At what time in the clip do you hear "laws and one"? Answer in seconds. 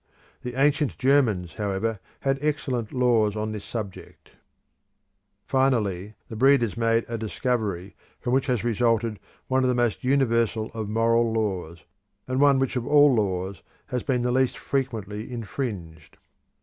11.31-12.57